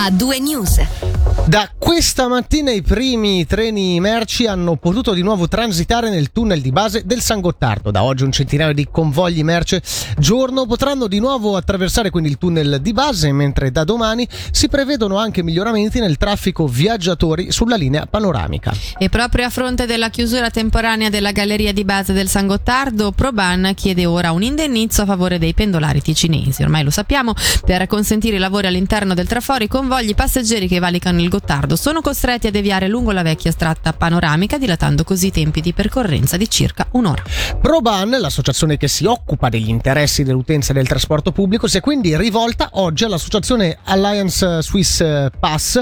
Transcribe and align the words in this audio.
a 0.00 0.10
due 0.10 0.40
news. 0.40 0.78
Da 1.46 1.68
questa 1.76 2.28
mattina 2.28 2.70
i 2.70 2.82
primi 2.82 3.44
treni 3.44 3.98
merci 3.98 4.46
hanno 4.46 4.76
potuto 4.76 5.12
di 5.12 5.22
nuovo 5.22 5.48
transitare 5.48 6.08
nel 6.08 6.30
tunnel 6.30 6.60
di 6.60 6.70
base 6.70 7.02
del 7.04 7.20
San 7.20 7.40
Gottardo. 7.40 7.90
Da 7.90 8.04
oggi 8.04 8.24
un 8.24 8.32
centinaio 8.32 8.72
di 8.72 8.86
convogli 8.90 9.42
merce 9.42 9.82
giorno 10.18 10.66
potranno 10.66 11.06
di 11.08 11.18
nuovo 11.18 11.56
attraversare 11.56 12.10
quindi 12.10 12.28
il 12.30 12.38
tunnel 12.38 12.78
di 12.80 12.92
base, 12.92 13.32
mentre 13.32 13.70
da 13.70 13.84
domani 13.84 14.28
si 14.50 14.68
prevedono 14.68 15.18
anche 15.18 15.42
miglioramenti 15.42 15.98
nel 15.98 16.16
traffico 16.16 16.66
viaggiatori 16.66 17.50
sulla 17.50 17.76
linea 17.76 18.06
panoramica. 18.06 18.72
E 18.98 19.08
proprio 19.08 19.46
a 19.46 19.50
fronte 19.50 19.86
della 19.86 20.10
chiusura 20.10 20.50
temporanea 20.50 21.10
della 21.10 21.32
galleria 21.32 21.72
di 21.72 21.84
base 21.84 22.12
del 22.12 22.28
San 22.28 22.46
Gottardo, 22.46 23.12
Proban 23.12 23.72
chiede 23.74 24.06
ora 24.06 24.30
un 24.30 24.42
indennizzo 24.42 25.02
a 25.02 25.06
favore 25.06 25.38
dei 25.38 25.54
pendolari 25.54 26.00
ticinesi. 26.00 26.62
Ormai 26.62 26.84
lo 26.84 26.90
sappiamo, 26.90 27.34
per 27.64 27.86
consentire 27.86 28.36
i 28.36 28.40
lavori 28.40 28.68
all'interno 28.68 29.14
del 29.14 29.26
traforo, 29.26 29.64
i 29.64 29.68
convogli 29.68 30.14
passeggeri 30.14 30.68
che 30.68 30.78
valicano 30.78 31.19
il 31.20 31.28
Gottardo 31.28 31.76
sono 31.76 32.00
costretti 32.00 32.46
a 32.46 32.50
deviare 32.50 32.88
lungo 32.88 33.12
la 33.12 33.22
vecchia 33.22 33.50
strada 33.50 33.92
panoramica, 33.92 34.58
dilatando 34.58 35.04
così 35.04 35.26
i 35.26 35.30
tempi 35.30 35.60
di 35.60 35.72
percorrenza 35.72 36.36
di 36.36 36.48
circa 36.48 36.86
un'ora. 36.92 37.22
Proban, 37.60 38.10
l'associazione 38.10 38.76
che 38.76 38.88
si 38.88 39.04
occupa 39.04 39.48
degli 39.48 39.68
interessi 39.68 40.22
dell'utenza 40.22 40.72
del 40.72 40.88
trasporto 40.88 41.32
pubblico, 41.32 41.68
si 41.68 41.76
è 41.76 41.80
quindi 41.80 42.16
rivolta 42.16 42.70
oggi 42.72 43.04
all'associazione 43.04 43.78
Alliance 43.84 44.62
Swiss 44.62 45.04
Pass 45.38 45.80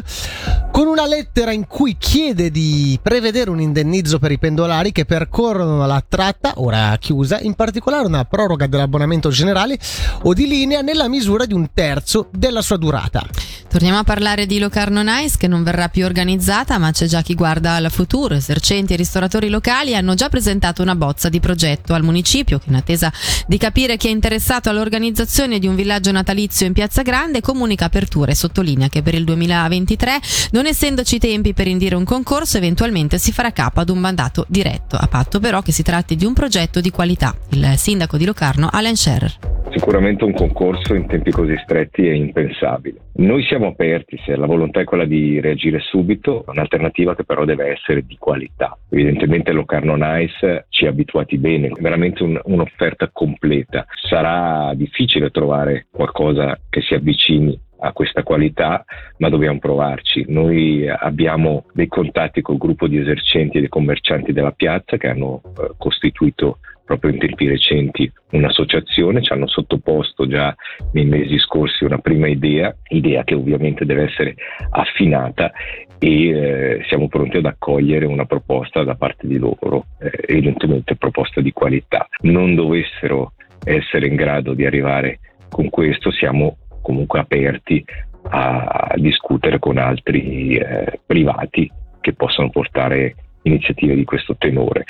con 0.72 0.86
una 0.86 1.06
lettera 1.06 1.52
in 1.52 1.66
cui 1.66 1.96
chiede 1.98 2.50
di 2.50 2.98
prevedere 3.02 3.50
un 3.50 3.60
indennizzo 3.60 4.18
per 4.18 4.32
i 4.32 4.38
pendolari 4.38 4.92
che 4.92 5.04
percorrono 5.04 5.86
la 5.86 6.04
tratta, 6.06 6.54
ora 6.56 6.96
chiusa, 6.98 7.38
in 7.40 7.54
particolare 7.54 8.06
una 8.06 8.24
proroga 8.24 8.66
dell'abbonamento 8.66 9.30
generale 9.30 9.78
o 10.22 10.32
di 10.34 10.46
linea 10.46 10.80
nella 10.80 11.08
misura 11.08 11.46
di 11.46 11.54
un 11.54 11.68
terzo 11.72 12.28
della 12.32 12.62
sua 12.62 12.76
durata. 12.76 13.24
Torniamo 13.68 13.98
a 13.98 14.02
parlare 14.02 14.46
di 14.46 14.58
Locarno 14.58 15.02
Nice 15.02 15.36
che 15.36 15.46
non 15.46 15.62
verrà 15.62 15.90
più 15.90 16.06
organizzata, 16.06 16.78
ma 16.78 16.90
c'è 16.90 17.04
già 17.04 17.20
chi 17.20 17.34
guarda 17.34 17.74
al 17.74 17.90
futuro. 17.90 18.34
Esercenti 18.34 18.94
e 18.94 18.96
ristoratori 18.96 19.50
locali 19.50 19.94
hanno 19.94 20.14
già 20.14 20.30
presentato 20.30 20.80
una 20.80 20.94
bozza 20.94 21.28
di 21.28 21.38
progetto 21.38 21.92
al 21.92 22.02
municipio 22.02 22.58
che 22.58 22.70
in 22.70 22.76
attesa 22.76 23.12
di 23.46 23.58
capire 23.58 23.98
chi 23.98 24.08
è 24.08 24.10
interessato 24.10 24.70
all'organizzazione 24.70 25.58
di 25.58 25.66
un 25.66 25.74
villaggio 25.74 26.10
natalizio 26.12 26.66
in 26.66 26.72
Piazza 26.72 27.02
Grande 27.02 27.42
comunica 27.42 27.84
apertura 27.84 28.30
e 28.30 28.34
sottolinea 28.34 28.88
che 28.88 29.02
per 29.02 29.14
il 29.14 29.24
2023, 29.24 30.18
non 30.52 30.64
essendoci 30.64 31.18
tempi 31.18 31.52
per 31.52 31.68
indire 31.68 31.94
un 31.94 32.04
concorso, 32.04 32.56
eventualmente 32.56 33.18
si 33.18 33.32
farà 33.32 33.52
capo 33.52 33.80
ad 33.80 33.90
un 33.90 33.98
mandato 33.98 34.46
diretto, 34.48 34.96
a 34.96 35.06
patto 35.08 35.40
però 35.40 35.60
che 35.60 35.72
si 35.72 35.82
tratti 35.82 36.16
di 36.16 36.24
un 36.24 36.32
progetto 36.32 36.80
di 36.80 36.90
qualità. 36.90 37.36
Il 37.50 37.74
sindaco 37.76 38.16
di 38.16 38.24
Locarno, 38.24 38.70
Alan 38.72 38.96
Scherer. 38.96 39.36
Sicuramente 39.72 40.24
un 40.24 40.32
concorso 40.32 40.94
in 40.94 41.06
tempi 41.06 41.30
così 41.30 41.54
stretti 41.62 42.06
è 42.06 42.12
impensabile. 42.12 43.07
Noi 43.18 43.42
siamo 43.42 43.66
aperti, 43.66 44.16
se 44.24 44.36
la 44.36 44.46
volontà 44.46 44.80
è 44.80 44.84
quella 44.84 45.04
di 45.04 45.40
reagire 45.40 45.80
subito, 45.80 46.44
un'alternativa 46.46 47.16
che 47.16 47.24
però 47.24 47.44
deve 47.44 47.72
essere 47.72 48.06
di 48.06 48.16
qualità. 48.16 48.78
Evidentemente 48.90 49.50
Locarno 49.50 49.96
Nice 49.96 50.66
ci 50.68 50.86
ha 50.86 50.90
abituati 50.90 51.36
bene, 51.36 51.72
veramente 51.80 52.22
un, 52.22 52.40
un'offerta 52.40 53.10
completa. 53.12 53.86
Sarà 54.08 54.72
difficile 54.74 55.30
trovare 55.30 55.88
qualcosa 55.90 56.60
che 56.70 56.80
si 56.80 56.94
avvicini 56.94 57.58
a 57.80 57.92
questa 57.92 58.22
qualità, 58.22 58.84
ma 59.16 59.28
dobbiamo 59.28 59.58
provarci. 59.58 60.24
Noi 60.28 60.88
abbiamo 60.88 61.66
dei 61.72 61.88
contatti 61.88 62.40
col 62.40 62.56
gruppo 62.56 62.86
di 62.86 62.98
esercenti 62.98 63.56
e 63.56 63.60
dei 63.60 63.68
commercianti 63.68 64.32
della 64.32 64.52
piazza 64.52 64.96
che 64.96 65.08
hanno 65.08 65.42
eh, 65.44 65.72
costituito 65.76 66.58
proprio 66.88 67.12
in 67.12 67.18
tempi 67.18 67.46
recenti 67.46 68.10
un'associazione, 68.30 69.20
ci 69.20 69.30
hanno 69.30 69.46
sottoposto 69.46 70.26
già 70.26 70.54
nei 70.92 71.04
mesi 71.04 71.38
scorsi 71.38 71.84
una 71.84 71.98
prima 71.98 72.28
idea, 72.28 72.74
idea 72.88 73.24
che 73.24 73.34
ovviamente 73.34 73.84
deve 73.84 74.04
essere 74.04 74.34
affinata 74.70 75.52
e 75.98 76.28
eh, 76.30 76.84
siamo 76.88 77.08
pronti 77.08 77.36
ad 77.36 77.44
accogliere 77.44 78.06
una 78.06 78.24
proposta 78.24 78.84
da 78.84 78.94
parte 78.94 79.26
di 79.26 79.36
loro, 79.36 79.84
eh, 80.00 80.10
evidentemente 80.28 80.96
proposta 80.96 81.42
di 81.42 81.52
qualità. 81.52 82.08
Non 82.22 82.54
dovessero 82.54 83.34
essere 83.64 84.06
in 84.06 84.14
grado 84.14 84.54
di 84.54 84.64
arrivare 84.64 85.18
con 85.50 85.68
questo, 85.68 86.10
siamo 86.10 86.56
comunque 86.80 87.20
aperti 87.20 87.84
a 88.30 88.94
discutere 88.96 89.58
con 89.58 89.76
altri 89.76 90.56
eh, 90.56 91.00
privati 91.04 91.70
che 92.00 92.14
possono 92.14 92.48
portare 92.48 93.14
iniziative 93.48 93.94
di 93.94 94.04
questo 94.04 94.36
tenore. 94.38 94.84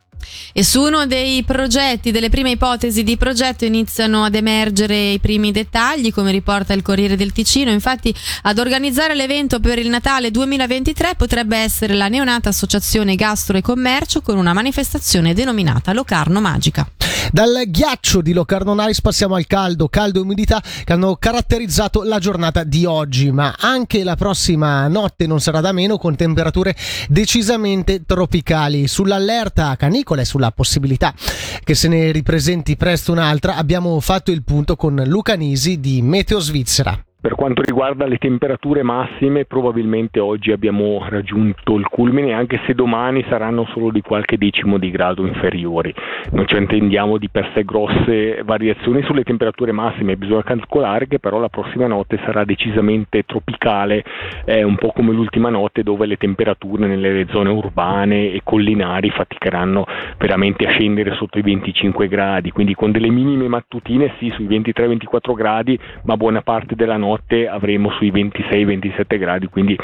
E 0.53 0.65
su 0.65 0.83
uno 0.83 1.07
dei 1.07 1.43
progetti, 1.45 2.11
delle 2.11 2.29
prime 2.29 2.51
ipotesi 2.51 3.03
di 3.03 3.17
progetto, 3.17 3.65
iniziano 3.65 4.25
ad 4.25 4.35
emergere 4.35 5.13
i 5.13 5.19
primi 5.19 5.53
dettagli, 5.53 6.13
come 6.13 6.33
riporta 6.33 6.73
il 6.73 6.83
Corriere 6.83 7.17
del 7.17 7.33
Ticino. 7.33 7.71
Infatti, 7.71 8.15
ad 8.43 8.59
organizzare 8.59 9.15
l'evento 9.15 9.61
per 9.61 9.79
il 9.79 9.89
Natale 9.89 10.31
2023 10.31 11.15
potrebbe 11.17 11.57
essere 11.57 11.95
la 11.95 12.09
neonata 12.09 12.49
Associazione 12.49 13.15
Gastro 13.15 13.57
e 13.57 13.63
Commercio 13.63 14.21
con 14.21 14.37
una 14.37 14.53
manifestazione 14.53 15.35
denominata 15.35 15.93
Locarno 15.93 16.41
Magica. 16.41 16.89
Dal 17.31 17.65
ghiaccio 17.67 18.23
di 18.23 18.33
Locarno 18.33 18.75
Nice 18.75 19.03
passiamo 19.03 19.35
al 19.35 19.47
caldo, 19.47 19.89
caldo 19.89 20.19
e 20.19 20.23
umidità 20.23 20.63
che 20.85 20.93
hanno 20.93 21.17
caratterizzato 21.17 22.03
la 22.03 22.19
giornata 22.19 22.65
di 22.65 22.87
oggi, 22.87 23.31
ma 23.31 23.55
anche 23.59 24.03
la 24.03 24.17
prossima 24.17 24.89
notte 24.89 25.27
non 25.27 25.41
sarà 25.41 25.61
da 25.61 25.73
meno 25.73 25.99
con 25.99 26.17
temperature 26.17 26.75
decisamente 27.09 28.05
tropicali. 28.05 28.89
Sull'allerta 28.89 29.77
canicola 29.77 30.23
e 30.23 30.25
sulla 30.25 30.53
possibilità 30.53 31.13
che 31.63 31.75
se 31.75 31.89
ne 31.89 32.11
ripresenti 32.13 32.77
presto 32.77 33.13
un'altra 33.13 33.57
abbiamo 33.57 34.01
fatto 34.01 34.31
il 34.31 34.43
punto 34.43 34.77
con 34.77 35.03
Luca 35.07 35.35
Nisi 35.35 35.81
di 35.81 36.01
Meteo 36.01 36.41
Svizzera. 36.41 37.08
Per 37.21 37.35
quanto 37.35 37.63
riguarda 37.63 38.07
le 38.07 38.17
temperature 38.17 38.85
massime, 38.85 39.45
probabilmente 39.45 40.21
oggi 40.21 40.53
abbiamo 40.53 41.05
raggiunto 41.09 41.75
il 41.75 41.89
culmine, 41.89 42.33
anche 42.33 42.61
se 42.65 42.75
domani 42.75 43.25
saranno 43.29 43.67
solo 43.73 43.91
di 43.91 44.03
qualche 44.03 44.39
decimo 44.39 44.79
di 44.79 44.89
grado 44.93 45.27
inferiori. 45.27 45.93
Non 46.31 46.47
ci 46.47 46.55
attendiamo 46.55 47.19
di 47.19 47.29
per 47.29 47.51
sé 47.55 47.65
grosse 47.65 48.43
variazioni 48.45 49.03
sulle 49.03 49.25
temperature 49.25 49.73
massime, 49.73 50.17
bisogna 50.17 50.45
calcolare 50.45 51.09
che 51.09 51.19
però 51.19 51.41
la 51.41 51.49
prossima 51.49 51.89
notte 51.89 52.21
sarà 52.25 52.45
decisamente 52.45 53.25
tropicale, 53.25 54.05
eh, 54.45 54.63
un 54.63 54.77
po' 54.77 54.93
come 54.93 55.13
l'ultima 55.13 55.49
notte 55.49 55.83
dove 55.83 56.07
le 56.07 56.19
temperature 56.19 56.87
nelle 56.87 57.27
zone 57.31 57.49
urbane 57.49 58.31
e 58.31 58.43
collinari 58.45 59.11
faticheranno 59.11 59.85
veramente 60.19 60.67
a 60.67 60.71
scendere 60.71 61.17
sotto 61.17 61.37
i 61.41 61.43
25 61.43 62.07
gradi, 62.07 62.53
quindi 62.53 62.77
con 62.77 62.93
delle 62.93 63.11
minime 63.11 63.49
mattutine 63.49 64.15
sì 64.21 64.31
sui 64.37 64.47
23-24 64.47 65.35
gradi, 65.35 65.77
ma 66.05 66.17
buona 66.17 66.43
parte 66.43 66.77
della 66.77 66.97
notte 66.97 67.07
notte 67.09 67.49
avremo 67.49 67.91
sui 67.93 68.11
26-27 68.13 69.19
gradi, 69.19 69.47
quindi 69.47 69.77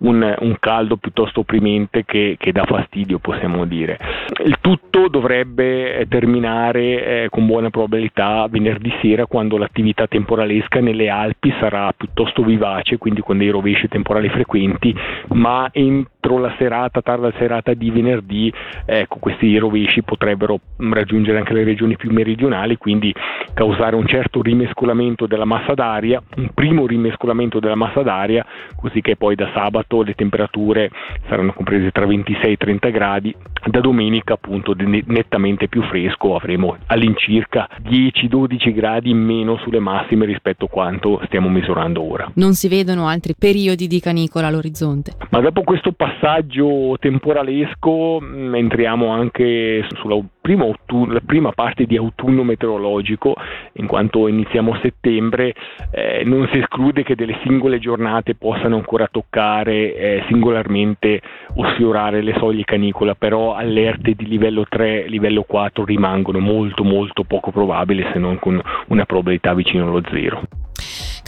un, 0.00 0.34
un, 0.38 0.56
caldo 0.58 0.96
piuttosto 0.96 1.40
opprimente 1.40 2.04
che, 2.04 2.36
che, 2.38 2.52
dà 2.52 2.64
fastidio, 2.64 3.18
possiamo 3.18 3.64
dire. 3.64 3.98
Il 4.44 4.58
tutto 4.60 5.08
dovrebbe 5.08 5.96
eh, 5.98 6.08
terminare 6.08 7.24
eh, 7.24 7.28
con 7.28 7.46
buona 7.46 7.70
probabilità 7.70 8.46
venerdì 8.48 8.92
sera 9.00 9.26
quando 9.26 9.56
l'attività 9.56 10.06
temporalesca 10.06 10.80
nelle 10.80 11.08
Alpi 11.08 11.52
sarà 11.58 11.92
piuttosto 11.96 12.42
vivace, 12.42 12.98
quindi 12.98 13.20
con 13.20 13.38
dei 13.38 13.50
rovesci 13.50 13.88
temporali 13.88 14.28
frequenti, 14.28 14.94
ma 15.28 15.68
entro 15.72 16.38
la 16.38 16.54
serata, 16.58 17.02
tarda 17.02 17.32
serata 17.38 17.74
di 17.74 17.90
venerdì, 17.90 18.52
ecco, 18.86 19.18
questi 19.18 19.56
rovesci 19.58 20.02
potrebbero 20.02 20.60
raggiungere 20.78 21.38
anche 21.38 21.52
le 21.52 21.64
regioni 21.64 21.96
più 21.96 22.10
meridionali, 22.10 22.76
quindi 22.76 23.14
causare 23.54 23.96
un 23.96 24.06
certo 24.06 24.40
rimescolamento 24.42 25.26
della 25.26 25.44
massa 25.44 25.74
d'aria, 25.74 26.22
un 26.36 26.50
primo 26.54 26.86
rimescolamento 26.86 27.60
della 27.60 27.74
massa 27.74 28.02
d'aria, 28.02 28.44
così 28.76 29.00
che 29.00 29.16
poi 29.16 29.34
da 29.34 29.50
sabato 29.52 29.89
le 30.02 30.14
temperature 30.14 30.90
saranno 31.28 31.52
comprese 31.52 31.90
tra 31.90 32.06
26 32.06 32.52
e 32.52 32.56
30 32.56 32.88
gradi, 32.90 33.34
da 33.66 33.80
domenica 33.80 34.34
appunto 34.34 34.74
nettamente 34.76 35.68
più 35.68 35.82
fresco, 35.82 36.34
avremo 36.34 36.76
all'incirca 36.86 37.68
10-12 37.82 38.72
gradi 38.72 39.10
in 39.10 39.18
meno 39.18 39.58
sulle 39.58 39.80
massime 39.80 40.24
rispetto 40.24 40.66
a 40.66 40.68
quanto 40.68 41.20
stiamo 41.26 41.48
misurando 41.48 42.02
ora. 42.02 42.30
Non 42.34 42.54
si 42.54 42.68
vedono 42.68 43.06
altri 43.06 43.34
periodi 43.38 43.86
di 43.86 44.00
canicola 44.00 44.46
all'orizzonte. 44.46 45.12
Ma 45.30 45.40
dopo 45.40 45.62
questo 45.62 45.92
passaggio 45.92 46.96
temporalesco 46.98 48.20
mm, 48.20 48.54
entriamo 48.54 49.08
anche 49.08 49.86
sulla 49.96 50.18
prima, 50.40 50.64
autunno, 50.64 51.12
la 51.12 51.22
prima 51.24 51.52
parte 51.52 51.84
di 51.84 51.96
autunno 51.96 52.42
meteorologico, 52.42 53.34
in 53.74 53.86
quanto 53.86 54.26
iniziamo 54.26 54.72
a 54.72 54.80
settembre, 54.82 55.54
eh, 55.90 56.22
non 56.24 56.48
si 56.50 56.58
esclude 56.58 57.02
che 57.02 57.14
delle 57.14 57.38
singole 57.42 57.78
giornate 57.78 58.34
possano 58.34 58.76
ancora 58.76 59.08
toccare 59.10 59.79
eh, 59.80 60.24
singolarmente 60.28 61.20
o 61.54 61.66
sfiorare 61.74 62.22
le 62.22 62.34
soglie 62.38 62.64
canicola, 62.64 63.14
però 63.14 63.54
allerte 63.54 64.14
di 64.14 64.26
livello 64.26 64.64
3, 64.68 65.08
livello 65.08 65.42
4 65.42 65.84
rimangono 65.84 66.38
molto 66.38 66.84
molto 66.84 67.24
poco 67.24 67.50
probabili 67.50 68.06
se 68.12 68.18
non 68.18 68.38
con 68.38 68.60
una 68.88 69.04
probabilità 69.04 69.54
vicino 69.54 69.86
allo 69.86 70.02
zero. 70.10 70.42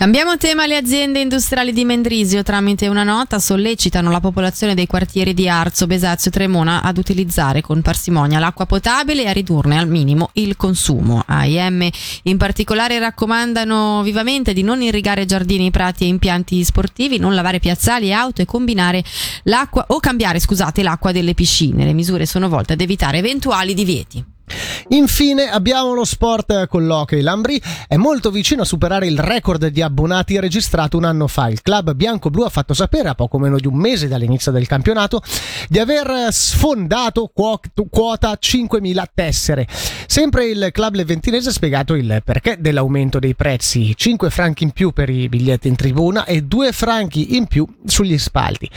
Cambiamo 0.03 0.37
tema, 0.37 0.67
le 0.67 0.77
aziende 0.77 1.21
industriali 1.21 1.73
di 1.73 1.85
Mendrisio 1.85 2.43
tramite 2.43 2.89
una 2.89 3.05
nota 3.05 3.39
sollecitano 3.39 4.11
la 4.11 4.19
popolazione 4.19 4.75
dei 4.75 4.89
quartieri 4.89 5.33
di 5.33 5.49
Arzo, 5.49 5.87
Besazio 5.87 6.29
e 6.29 6.35
Tremona 6.35 6.83
ad 6.83 6.99
utilizzare 6.99 7.61
con 7.61 7.83
parsimonia 7.83 8.41
l'acqua 8.41 8.67
potabile 8.67 9.23
e 9.23 9.29
a 9.29 9.33
ridurne 9.33 9.79
al 9.79 9.87
minimo 9.87 10.31
il 10.33 10.57
consumo. 10.57 11.23
AIM 11.25 11.89
in 12.25 12.37
particolare 12.37 12.99
raccomandano 12.99 14.03
vivamente 14.03 14.53
di 14.53 14.65
non 14.65 14.83
irrigare 14.83 15.25
giardini, 15.25 15.71
prati 15.71 16.03
e 16.03 16.09
impianti 16.09 16.65
sportivi, 16.65 17.19
non 17.19 17.37
lavare 17.37 17.61
piazzali 17.61 18.09
e 18.09 18.13
auto 18.13 18.43
e 18.43 18.45
combinare 18.45 19.05
l'acqua 19.45 19.85
o 19.87 20.01
cambiare, 20.01 20.41
scusate, 20.41 20.83
l'acqua 20.83 21.13
delle 21.13 21.35
piscine. 21.35 21.85
Le 21.85 21.93
misure 21.93 22.27
sono 22.27 22.49
volte 22.49 22.73
ad 22.73 22.81
evitare 22.81 23.19
eventuali 23.19 23.73
divieti. 23.73 24.32
Infine 24.89 25.51
abbiamo 25.51 25.95
lo 25.95 26.05
sport 26.05 26.67
con 26.67 26.87
l'Hockey. 26.87 27.21
Lambri 27.21 27.61
è 27.89 27.97
molto 27.97 28.31
vicino 28.31 28.63
a 28.63 28.65
superare 28.67 29.07
il 29.07 29.19
record 29.19 29.69
di 29.69 29.81
abbonati 29.81 30.39
registrato 30.39 30.97
un 30.97 31.05
anno 31.05 31.27
fa. 31.29 31.49
Il 31.49 31.63
club 31.63 31.95
bianco-blu 31.95 32.43
ha 32.43 32.51
fatto 32.51 32.75
sapere 32.75 33.09
a 33.09 33.15
poco 33.15 33.39
meno 33.39 33.59
di 33.59 33.67
un 33.67 33.77
mese 33.77 34.09
dall'inizio 34.09 34.53
del 34.53 34.67
campionato 34.67 35.23
di 35.69 35.79
aver 35.79 36.29
sfondato 36.31 37.31
quota 37.33 38.39
5.000 38.41 39.05
tessere. 39.15 39.67
Sempre 40.07 40.47
il 40.47 40.69
club 40.73 40.95
leventinese 40.95 41.49
ha 41.49 41.53
spiegato 41.53 41.95
il 41.95 42.21
perché 42.25 42.57
dell'aumento 42.61 43.19
dei 43.19 43.35
prezzi. 43.35 43.95
5 43.97 44.29
franchi 44.31 44.65
in 44.65 44.73
più 44.73 44.91
per 44.93 45.09
i 45.09 45.29
biglietti 45.29 45.69
in 45.69 45.77
tribuna 45.77 46.25
e 46.25 46.43
2 46.43 46.73
franchi 46.73 47.37
in 47.37 47.47
più 47.47 47.67
sugli 47.87 48.19
spalti. 48.19 48.69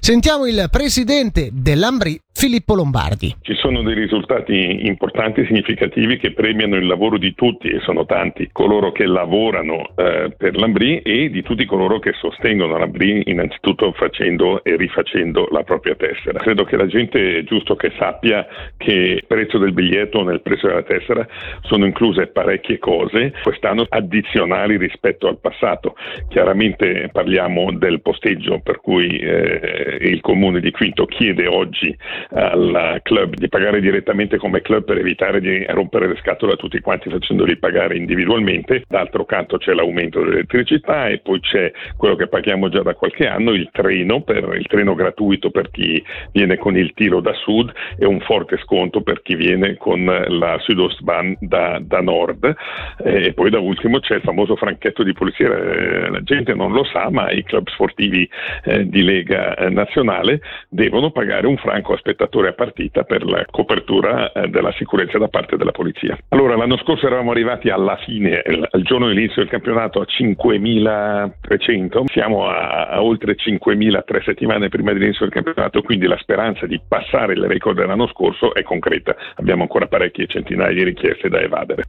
Sentiamo 0.00 0.46
il 0.46 0.68
presidente 0.70 1.50
dell'Ambri, 1.52 2.20
Filippo 2.36 2.74
Lombardi. 2.74 3.32
Ci 3.42 3.54
sono 3.54 3.80
dei 3.82 3.94
risultati 3.94 4.86
importanti 4.86 5.46
significativi 5.46 6.18
che 6.18 6.32
premiano 6.32 6.74
il 6.74 6.84
lavoro 6.84 7.16
di 7.16 7.32
tutti 7.32 7.68
e 7.68 7.78
sono 7.78 8.04
tanti 8.06 8.50
coloro 8.50 8.90
che 8.90 9.06
lavorano 9.06 9.92
eh, 9.94 10.34
per 10.36 10.56
l'Ambri 10.56 10.98
e 10.98 11.30
di 11.30 11.42
tutti 11.42 11.64
coloro 11.64 12.00
che 12.00 12.12
sostengono 12.12 12.76
l'Ambri 12.76 13.22
innanzitutto 13.26 13.92
facendo 13.92 14.64
e 14.64 14.74
rifacendo 14.76 15.46
la 15.52 15.62
propria 15.62 15.94
tessera. 15.94 16.40
Credo 16.40 16.64
che 16.64 16.76
la 16.76 16.88
gente 16.88 17.38
è 17.38 17.44
giusto 17.44 17.76
che 17.76 17.92
sappia 17.96 18.44
che 18.76 18.92
il 18.92 19.24
prezzo 19.28 19.56
del 19.58 19.72
biglietto 19.72 20.24
nel 20.24 20.42
prezzo 20.42 20.66
della 20.66 20.82
tessera 20.82 21.26
sono 21.62 21.86
incluse 21.86 22.26
parecchie 22.26 22.78
cose, 22.80 23.32
quest'anno 23.44 23.86
addizionali 23.88 24.76
rispetto 24.76 25.28
al 25.28 25.38
passato. 25.38 25.94
Chiaramente 26.28 27.10
parliamo 27.12 27.70
del 27.72 28.02
posteggio 28.02 28.58
per 28.60 28.80
cui 28.80 29.18
eh, 29.18 29.98
il 30.00 30.20
comune 30.20 30.58
di 30.58 30.72
Quinto 30.72 31.06
chiede 31.06 31.46
oggi 31.46 31.96
al 32.30 33.00
club 33.02 33.34
di 33.34 33.48
pagare 33.48 33.80
direttamente 33.80 34.36
come 34.36 34.62
club 34.62 34.84
per 34.84 34.98
evitare 34.98 35.40
di 35.40 35.64
rompere 35.68 36.08
le 36.08 36.16
scatole 36.16 36.52
a 36.52 36.56
tutti 36.56 36.80
quanti 36.80 37.10
facendoli 37.10 37.56
pagare 37.56 37.96
individualmente. 37.96 38.84
D'altro 38.88 39.24
canto 39.24 39.58
c'è 39.58 39.72
l'aumento 39.72 40.20
dell'elettricità 40.20 41.08
e 41.08 41.18
poi 41.18 41.40
c'è 41.40 41.72
quello 41.96 42.16
che 42.16 42.28
paghiamo 42.28 42.68
già 42.68 42.82
da 42.82 42.94
qualche 42.94 43.26
anno, 43.26 43.52
il 43.52 43.68
treno, 43.72 44.22
per, 44.22 44.54
il 44.54 44.66
treno 44.66 44.94
gratuito 44.94 45.50
per 45.50 45.70
chi 45.70 46.02
viene 46.32 46.56
con 46.56 46.76
il 46.76 46.92
tiro 46.94 47.20
da 47.20 47.32
sud 47.34 47.72
e 47.98 48.06
un 48.06 48.20
forte 48.20 48.58
sconto 48.58 49.02
per 49.02 49.22
chi 49.22 49.34
viene 49.34 49.76
con 49.76 50.04
la 50.04 50.58
Südostbahn 50.60 51.36
da, 51.40 51.78
da 51.80 52.00
nord. 52.00 52.54
E 53.02 53.32
poi 53.32 53.50
da 53.50 53.58
ultimo 53.58 54.00
c'è 54.00 54.16
il 54.16 54.22
famoso 54.22 54.56
franchetto 54.56 55.02
di 55.02 55.12
polizia, 55.12 55.46
eh, 55.46 56.10
la 56.10 56.22
gente 56.22 56.54
non 56.54 56.72
lo 56.72 56.84
sa, 56.84 57.10
ma 57.10 57.30
i 57.30 57.42
club 57.42 57.68
sportivi 57.70 58.28
eh, 58.64 58.88
di 58.88 59.02
Lega 59.02 59.56
eh, 59.56 59.68
Nazionale 59.70 60.40
devono 60.68 61.10
pagare 61.10 61.46
un 61.46 61.56
franco 61.56 61.92
a 61.92 61.98
spettatore 62.14 62.48
a 62.48 62.52
partita 62.52 63.02
per 63.02 63.24
la 63.24 63.44
copertura 63.50 64.32
eh, 64.32 64.48
della 64.48 64.72
sicurezza 64.72 65.18
da 65.18 65.28
parte 65.28 65.56
della 65.56 65.72
polizia. 65.72 66.16
Allora, 66.28 66.56
l'anno 66.56 66.78
scorso 66.78 67.06
eravamo 67.06 67.32
arrivati 67.32 67.68
alla 67.68 67.96
fine, 67.96 68.40
al 68.70 68.82
giorno 68.82 69.08
dell'inizio 69.08 69.42
del 69.42 69.50
campionato, 69.50 70.00
a 70.00 70.06
5.300, 70.08 72.04
siamo 72.06 72.46
a, 72.46 72.86
a 72.86 73.02
oltre 73.02 73.34
5.000 73.36 74.04
tre 74.04 74.22
settimane 74.24 74.68
prima 74.68 74.92
dell'inizio 74.92 75.26
del 75.26 75.34
campionato, 75.34 75.82
quindi 75.82 76.06
la 76.06 76.18
speranza 76.18 76.66
di 76.66 76.80
passare 76.86 77.34
il 77.34 77.44
record 77.44 77.76
dell'anno 77.76 78.06
scorso 78.06 78.54
è 78.54 78.62
concreta. 78.62 79.14
Abbiamo 79.36 79.62
ancora 79.62 79.86
parecchie 79.86 80.26
centinaia 80.26 80.72
di 80.72 80.84
richieste 80.84 81.28
da 81.28 81.40
evadere. 81.40 81.84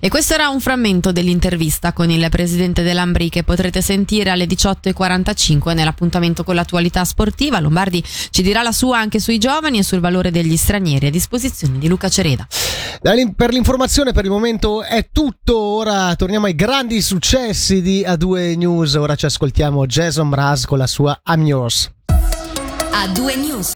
E 0.00 0.08
questo 0.08 0.34
era 0.34 0.48
un 0.48 0.60
frammento 0.60 1.12
dell'intervista 1.12 1.92
con 1.92 2.10
il 2.10 2.26
presidente 2.30 2.82
dell'Ambri 2.82 3.28
che 3.28 3.42
potrete 3.42 3.80
sentire 3.80 4.30
alle 4.30 4.46
18.45 4.46 5.74
nell'appuntamento 5.74 6.44
con 6.44 6.54
l'attualità 6.54 7.04
sportiva. 7.04 7.60
Lombardi 7.60 8.02
ci 8.30 8.42
dirà 8.42 8.62
la 8.62 8.72
sua 8.72 8.98
anche 8.98 9.20
sui 9.20 9.38
giovani 9.38 9.78
e 9.78 9.82
sul 9.82 10.00
valore 10.00 10.30
degli 10.30 10.56
stranieri 10.56 11.06
a 11.06 11.10
disposizione 11.10 11.78
di 11.78 11.88
Luca 11.88 12.08
Cereda. 12.08 12.46
Per 13.36 13.52
l'informazione 13.52 14.12
per 14.12 14.24
il 14.24 14.30
momento 14.30 14.82
è 14.82 15.08
tutto, 15.12 15.58
ora 15.58 16.14
torniamo 16.16 16.46
ai 16.46 16.54
grandi 16.54 17.00
successi 17.00 17.82
di 17.82 18.04
A2 18.06 18.56
News, 18.56 18.94
ora 18.94 19.14
ci 19.14 19.26
ascoltiamo 19.26 19.86
Jason 19.86 20.28
Mraz 20.28 20.64
con 20.64 20.78
la 20.78 20.86
sua 20.86 21.20
I'm 21.26 21.44
Yours. 21.46 21.90
A2 22.92 23.38
News. 23.38 23.72